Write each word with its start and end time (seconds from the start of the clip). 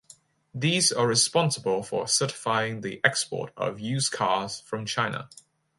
These 0.55 0.91
are 0.91 1.05
responsible 1.07 1.83
for 1.83 2.07
certifying 2.07 2.81
the 2.81 2.99
export 3.03 3.53
of 3.55 3.79
used 3.79 4.11
cars 4.11 4.59
from 4.61 4.87
China. 4.87 5.29